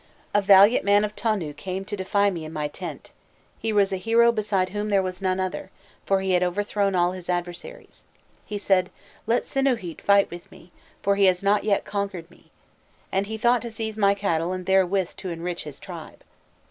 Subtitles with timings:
[0.33, 3.11] "A valiant man of Tonu came to defy me in my tent;
[3.59, 5.69] he was a hero beside whom there was none other,
[6.07, 8.05] for he had overthrown all his adversaries.
[8.43, 8.89] He said:
[9.27, 10.71] 'Let Sinûhît fight with me,
[11.03, 12.49] for he has not yet conquered me!'
[13.11, 16.23] and he thought to seize my cattle and therewith to enrich his tribe.